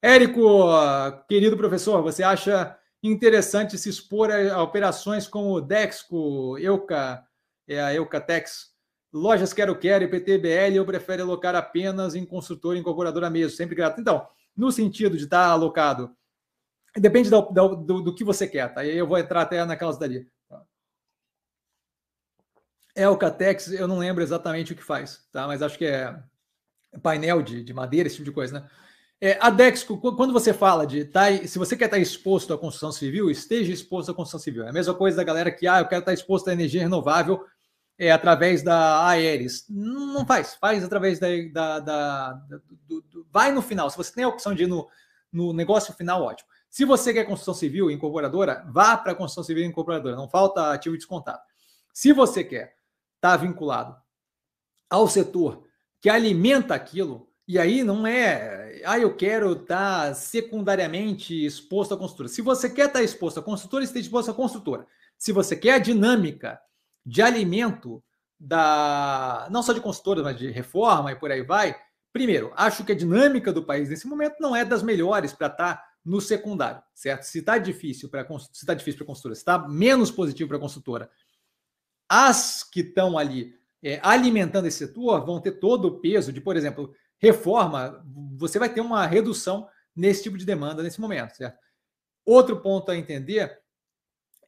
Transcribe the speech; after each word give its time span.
Érico, 0.00 0.70
querido 1.28 1.56
professor, 1.56 2.02
você 2.02 2.22
acha 2.22 2.78
interessante 3.02 3.76
se 3.76 3.88
expor 3.88 4.30
a 4.30 4.62
operações 4.62 5.26
como 5.26 5.60
Dexco, 5.60 6.56
Euca, 6.58 7.26
é 7.66 7.80
a 7.80 7.92
Eucatex, 7.94 8.72
lojas 9.12 9.52
Quero 9.52 9.76
Quero 9.78 10.04
e 10.04 10.08
PTBL, 10.08 10.78
ou 10.78 10.86
prefere 10.86 11.22
alocar 11.22 11.54
apenas 11.56 12.14
em 12.14 12.24
construtor 12.24 12.76
e 12.76 12.78
incorporadora 12.78 13.28
mesmo, 13.28 13.56
sempre 13.56 13.74
grato. 13.74 14.00
Então, 14.00 14.26
no 14.56 14.70
sentido 14.70 15.16
de 15.16 15.24
estar 15.24 15.46
alocado, 15.46 16.16
depende 16.96 17.28
do, 17.28 17.42
do, 17.42 18.00
do 18.02 18.14
que 18.14 18.24
você 18.24 18.46
quer, 18.46 18.72
tá? 18.72 18.84
Eu 18.86 19.06
vou 19.06 19.18
entrar 19.18 19.42
até 19.42 19.64
naquelas 19.64 19.98
dali. 19.98 20.28
Eucatex, 22.94 23.72
eu 23.72 23.86
não 23.86 23.98
lembro 23.98 24.22
exatamente 24.22 24.72
o 24.72 24.76
que 24.76 24.82
faz, 24.82 25.24
tá? 25.32 25.46
Mas 25.46 25.62
acho 25.62 25.78
que 25.78 25.86
é 25.86 26.20
painel 27.02 27.42
de, 27.42 27.62
de 27.62 27.72
madeira, 27.72 28.06
esse 28.06 28.16
tipo 28.16 28.24
de 28.24 28.34
coisa, 28.34 28.60
né? 28.60 28.70
É, 29.20 29.36
a 29.40 29.50
Dexco, 29.50 29.98
quando 29.98 30.32
você 30.32 30.52
fala 30.52 30.86
de 30.86 31.04
tá, 31.04 31.36
se 31.44 31.58
você 31.58 31.76
quer 31.76 31.86
estar 31.86 31.98
exposto 31.98 32.54
à 32.54 32.58
construção 32.58 32.92
civil, 32.92 33.28
esteja 33.28 33.72
exposto 33.72 34.12
à 34.12 34.14
construção 34.14 34.38
civil. 34.38 34.64
É 34.64 34.68
a 34.68 34.72
mesma 34.72 34.94
coisa 34.94 35.16
da 35.16 35.24
galera 35.24 35.50
que, 35.50 35.66
ah, 35.66 35.80
eu 35.80 35.88
quero 35.88 36.00
estar 36.00 36.12
exposto 36.12 36.48
à 36.48 36.52
energia 36.52 36.82
renovável 36.82 37.44
é, 37.98 38.12
através 38.12 38.62
da 38.62 39.08
Aeres. 39.08 39.66
Não 39.68 40.24
faz, 40.24 40.54
faz 40.54 40.84
através 40.84 41.18
da. 41.18 41.28
da, 41.52 41.80
da 41.80 42.32
do, 42.86 43.02
do, 43.02 43.26
vai 43.30 43.50
no 43.50 43.60
final. 43.60 43.90
Se 43.90 43.96
você 43.96 44.14
tem 44.14 44.22
a 44.22 44.28
opção 44.28 44.54
de 44.54 44.62
ir 44.62 44.68
no, 44.68 44.88
no 45.32 45.52
negócio 45.52 45.92
final, 45.94 46.22
ótimo. 46.22 46.48
Se 46.70 46.84
você 46.84 47.12
quer 47.12 47.24
construção 47.24 47.54
civil 47.54 47.90
incorporadora, 47.90 48.64
vá 48.68 48.96
para 48.96 49.12
a 49.12 49.14
construção 49.14 49.42
civil 49.42 49.64
incorporadora. 49.64 50.14
Não 50.14 50.28
falta 50.28 50.72
ativo 50.72 50.96
descontado. 50.96 51.40
Se 51.92 52.12
você 52.12 52.44
quer 52.44 52.76
estar 53.16 53.36
vinculado 53.36 53.96
ao 54.88 55.08
setor 55.08 55.64
que 56.00 56.08
alimenta 56.08 56.74
aquilo, 56.74 57.27
e 57.48 57.58
aí 57.58 57.82
não 57.82 58.06
é, 58.06 58.82
ah, 58.84 58.98
eu 58.98 59.16
quero 59.16 59.54
estar 59.54 60.14
secundariamente 60.14 61.46
exposto 61.46 61.94
à 61.94 61.96
construtora. 61.96 62.28
Se 62.28 62.42
você 62.42 62.68
quer 62.68 62.88
estar 62.88 63.02
exposto 63.02 63.40
à 63.40 63.42
construtora, 63.42 63.82
esteja 63.82 64.04
exposto 64.04 64.30
à 64.30 64.34
construtora. 64.34 64.86
Se 65.16 65.32
você 65.32 65.56
quer 65.56 65.72
a 65.72 65.78
dinâmica 65.78 66.60
de 67.06 67.22
alimento 67.22 68.04
da 68.38 69.48
não 69.50 69.62
só 69.62 69.72
de 69.72 69.80
construtoras, 69.80 70.22
mas 70.22 70.36
de 70.36 70.50
reforma 70.50 71.10
e 71.10 71.16
por 71.16 71.32
aí 71.32 71.40
vai, 71.40 71.74
primeiro, 72.12 72.52
acho 72.54 72.84
que 72.84 72.92
a 72.92 72.94
dinâmica 72.94 73.50
do 73.50 73.64
país 73.64 73.88
nesse 73.88 74.06
momento 74.06 74.36
não 74.40 74.54
é 74.54 74.62
das 74.62 74.82
melhores 74.82 75.32
para 75.32 75.46
estar 75.46 75.82
no 76.04 76.20
secundário, 76.20 76.82
certo? 76.94 77.22
Se 77.22 77.38
está 77.38 77.56
difícil 77.56 78.10
para 78.10 78.26
se 78.28 78.60
está 78.60 78.74
difícil 78.74 78.98
para 78.98 79.04
a 79.04 79.06
construtora, 79.06 79.34
se 79.34 79.40
está 79.40 79.66
menos 79.66 80.10
positivo 80.10 80.48
para 80.48 80.58
a 80.58 80.60
construtora, 80.60 81.10
as 82.06 82.62
que 82.62 82.80
estão 82.80 83.16
ali 83.16 83.54
é, 83.82 84.00
alimentando 84.02 84.66
esse 84.66 84.78
setor 84.78 85.24
vão 85.24 85.40
ter 85.40 85.52
todo 85.52 85.86
o 85.86 85.98
peso 85.98 86.30
de, 86.30 86.42
por 86.42 86.54
exemplo, 86.56 86.94
reforma, 87.18 88.04
você 88.36 88.58
vai 88.58 88.68
ter 88.68 88.80
uma 88.80 89.06
redução 89.06 89.68
nesse 89.94 90.22
tipo 90.22 90.38
de 90.38 90.44
demanda 90.44 90.82
nesse 90.82 91.00
momento, 91.00 91.36
certo? 91.36 91.58
Outro 92.24 92.60
ponto 92.60 92.90
a 92.90 92.96
entender 92.96 93.58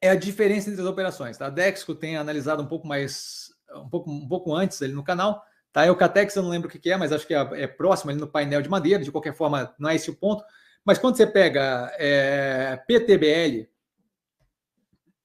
é 0.00 0.10
a 0.10 0.14
diferença 0.14 0.70
entre 0.70 0.80
as 0.80 0.86
operações. 0.86 1.36
Tá? 1.36 1.46
A 1.46 1.50
Dexco 1.50 1.94
tem 1.94 2.16
analisado 2.16 2.62
um 2.62 2.66
pouco 2.66 2.86
mais, 2.86 3.52
um 3.74 3.88
pouco, 3.88 4.10
um 4.10 4.28
pouco 4.28 4.54
antes 4.54 4.80
ali 4.80 4.92
no 4.92 5.02
canal. 5.02 5.42
Tá? 5.72 5.82
A 5.82 5.94
Catex 5.94 6.34
eu 6.34 6.42
não 6.42 6.50
lembro 6.50 6.68
o 6.68 6.70
que 6.70 6.90
é, 6.90 6.96
mas 6.96 7.12
acho 7.12 7.26
que 7.26 7.34
é, 7.34 7.62
é 7.62 7.66
próximo 7.66 8.10
ali 8.10 8.20
no 8.20 8.28
painel 8.28 8.62
de 8.62 8.68
madeira. 8.68 9.02
De 9.02 9.12
qualquer 9.12 9.34
forma, 9.34 9.74
não 9.78 9.90
é 9.90 9.96
esse 9.96 10.10
o 10.10 10.16
ponto. 10.16 10.44
Mas 10.84 10.98
quando 10.98 11.16
você 11.16 11.26
pega 11.26 11.92
é, 11.98 12.76
PTBL, 12.86 13.68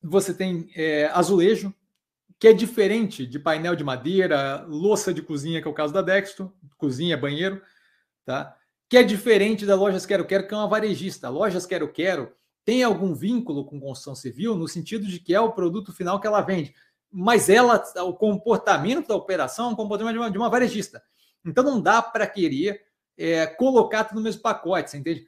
você 0.01 0.33
tem 0.33 0.69
é, 0.75 1.07
azulejo, 1.13 1.73
que 2.45 2.49
é 2.49 2.53
diferente 2.53 3.25
de 3.25 3.39
painel 3.39 3.75
de 3.75 3.83
madeira, 3.83 4.63
louça 4.67 5.11
de 5.11 5.19
cozinha, 5.19 5.59
que 5.59 5.67
é 5.67 5.71
o 5.71 5.73
caso 5.73 5.91
da 5.91 6.03
Dexto, 6.03 6.53
cozinha, 6.77 7.17
banheiro, 7.17 7.59
tá? 8.23 8.55
Que 8.87 8.97
é 8.97 9.03
diferente 9.03 9.65
da 9.65 9.73
Lojas 9.73 10.05
Quero 10.05 10.27
Quero, 10.27 10.47
que 10.47 10.53
é 10.53 10.57
uma 10.57 10.67
varejista. 10.67 11.27
Lojas 11.27 11.65
Quero 11.65 11.91
Quero 11.91 12.31
tem 12.63 12.83
algum 12.83 13.15
vínculo 13.15 13.65
com 13.65 13.79
construção 13.79 14.13
civil 14.13 14.55
no 14.55 14.67
sentido 14.67 15.07
de 15.07 15.19
que 15.19 15.33
é 15.33 15.41
o 15.41 15.53
produto 15.53 15.91
final 15.91 16.21
que 16.21 16.27
ela 16.27 16.39
vende, 16.41 16.75
mas 17.11 17.49
ela, 17.49 17.83
o 18.03 18.13
comportamento 18.13 19.07
da 19.07 19.15
operação 19.15 19.69
é 19.69 19.73
um 19.73 19.75
comportamento 19.75 20.13
de 20.13 20.19
uma, 20.19 20.29
de 20.29 20.37
uma 20.37 20.49
varejista. 20.49 21.01
Então 21.43 21.63
não 21.63 21.81
dá 21.81 21.99
para 21.99 22.27
querer 22.27 22.79
é, 23.17 23.47
colocar 23.47 24.03
tudo 24.03 24.17
no 24.17 24.23
mesmo 24.23 24.43
pacote, 24.43 24.91
você 24.91 24.97
entende? 24.99 25.25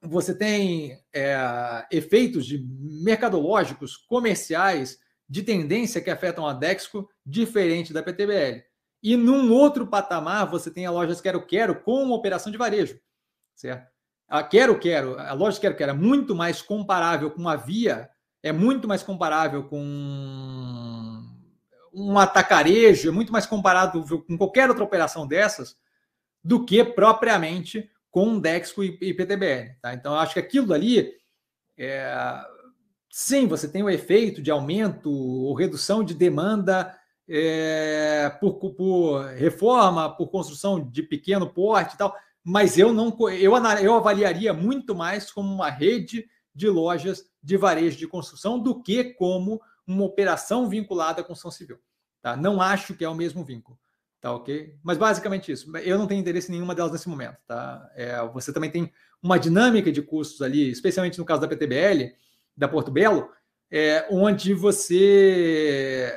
Você 0.00 0.34
tem 0.34 0.98
é, 1.12 1.86
efeitos 1.92 2.46
de 2.46 2.66
mercadológicos, 2.66 3.98
comerciais, 3.98 5.03
de 5.28 5.42
tendência 5.42 6.00
que 6.00 6.10
afetam 6.10 6.46
a 6.46 6.52
Dexco, 6.52 7.08
diferente 7.24 7.92
da 7.92 8.02
PTBL. 8.02 8.62
E 9.02 9.16
num 9.16 9.52
outro 9.52 9.86
patamar, 9.86 10.46
você 10.46 10.70
tem 10.70 10.86
a 10.86 10.90
lojas 10.90 11.20
Quero 11.20 11.44
Quero 11.46 11.80
com 11.82 12.02
uma 12.02 12.14
operação 12.14 12.50
de 12.50 12.58
varejo, 12.58 12.98
certo? 13.54 13.92
A 14.28 14.42
Quero 14.42 14.78
Quero, 14.78 15.18
a 15.18 15.32
loja 15.32 15.60
Quero 15.60 15.76
Quero 15.76 15.90
é 15.90 15.94
muito 15.94 16.34
mais 16.34 16.62
comparável 16.62 17.30
com 17.30 17.48
a 17.48 17.56
Via, 17.56 18.08
é 18.42 18.52
muito 18.52 18.88
mais 18.88 19.02
comparável 19.02 19.64
com 19.64 19.78
um 21.92 22.18
atacarejo, 22.18 23.08
é 23.08 23.12
muito 23.12 23.32
mais 23.32 23.46
comparável 23.46 24.04
com 24.26 24.36
qualquer 24.36 24.68
outra 24.68 24.84
operação 24.84 25.26
dessas 25.26 25.76
do 26.42 26.64
que 26.64 26.82
propriamente 26.84 27.90
com 28.10 28.38
Dexco 28.38 28.82
e 28.82 29.14
PTBL. 29.14 29.76
Tá? 29.80 29.94
Então, 29.94 30.14
acho 30.14 30.34
que 30.34 30.40
aquilo 30.40 30.72
ali 30.72 31.12
é, 31.76 32.14
sim, 33.16 33.46
você 33.46 33.68
tem 33.68 33.80
o 33.80 33.88
efeito 33.88 34.42
de 34.42 34.50
aumento 34.50 35.08
ou 35.08 35.54
redução 35.54 36.02
de 36.02 36.14
demanda 36.14 36.98
é, 37.28 38.28
por, 38.40 38.54
por, 38.54 39.24
reforma, 39.26 40.10
por 40.16 40.26
construção 40.26 40.90
de 40.90 41.00
pequeno 41.00 41.48
porte 41.48 41.94
e 41.94 41.96
tal, 41.96 42.12
mas 42.42 42.76
eu 42.76 42.92
não 42.92 43.16
eu, 43.30 43.54
eu 43.80 43.94
avaliaria 43.94 44.52
muito 44.52 44.96
mais 44.96 45.30
como 45.30 45.48
uma 45.48 45.70
rede 45.70 46.26
de 46.52 46.68
lojas 46.68 47.24
de 47.40 47.56
varejo 47.56 47.96
de 47.96 48.08
construção 48.08 48.58
do 48.58 48.82
que 48.82 49.04
como 49.04 49.62
uma 49.86 50.02
operação 50.02 50.68
vinculada 50.68 51.20
à 51.20 51.24
construção 51.24 51.52
civil. 51.52 51.78
Tá? 52.20 52.36
Não 52.36 52.60
acho 52.60 52.94
que 52.94 53.04
é 53.04 53.08
o 53.08 53.14
mesmo 53.14 53.44
vínculo. 53.44 53.78
Tá 54.20 54.32
ok? 54.32 54.76
Mas 54.82 54.98
basicamente 54.98 55.52
isso. 55.52 55.70
Eu 55.76 55.98
não 55.98 56.08
tenho 56.08 56.20
interesse 56.20 56.48
em 56.48 56.54
nenhuma 56.56 56.74
delas 56.74 56.90
nesse 56.90 57.08
momento. 57.08 57.36
Tá? 57.46 57.88
É, 57.94 58.26
você 58.32 58.52
também 58.52 58.72
tem 58.72 58.92
uma 59.22 59.38
dinâmica 59.38 59.92
de 59.92 60.02
custos 60.02 60.42
ali, 60.42 60.68
especialmente 60.68 61.18
no 61.18 61.24
caso 61.24 61.42
da 61.42 61.48
PTBL, 61.48 62.12
da 62.56 62.68
Porto 62.68 62.90
Belo, 62.90 63.28
é, 63.70 64.06
onde 64.10 64.54
você 64.54 66.12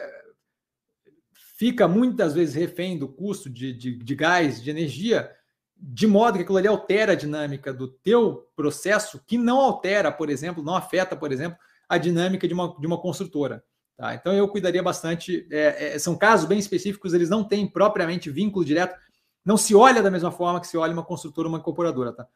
fica 1.57 1.87
muitas 1.87 2.35
vezes 2.35 2.53
refém 2.53 2.97
do 2.97 3.07
custo 3.07 3.49
de, 3.49 3.73
de, 3.73 3.95
de, 3.97 4.15
gás, 4.15 4.61
de 4.61 4.69
energia, 4.69 5.31
de 5.75 6.05
modo 6.05 6.37
que 6.37 6.43
aquilo 6.43 6.57
ali 6.57 6.67
altera 6.67 7.13
a 7.13 7.15
dinâmica 7.15 7.73
do 7.73 7.87
teu 7.87 8.47
processo, 8.55 9.23
que 9.25 9.37
não 9.37 9.59
altera, 9.59 10.11
por 10.11 10.29
exemplo, 10.29 10.63
não 10.63 10.75
afeta, 10.75 11.15
por 11.15 11.31
exemplo, 11.31 11.57
a 11.89 11.97
dinâmica 11.97 12.47
de 12.47 12.53
uma, 12.53 12.75
de 12.79 12.85
uma 12.85 13.01
construtora. 13.01 13.63
Tá? 13.97 14.13
Então 14.13 14.33
eu 14.33 14.47
cuidaria 14.47 14.83
bastante. 14.83 15.47
É, 15.49 15.95
é, 15.95 15.99
são 15.99 16.15
casos 16.15 16.47
bem 16.47 16.59
específicos, 16.59 17.13
eles 17.13 17.29
não 17.29 17.43
têm 17.43 17.67
propriamente 17.67 18.29
vínculo 18.29 18.63
direto, 18.63 18.95
não 19.43 19.57
se 19.57 19.73
olha 19.73 20.03
da 20.03 20.11
mesma 20.11 20.31
forma 20.31 20.61
que 20.61 20.67
se 20.67 20.77
olha 20.77 20.93
uma 20.93 21.03
construtora 21.03 21.47
uma 21.47 21.57
incorporadora. 21.57 22.13
Tá? 22.13 22.27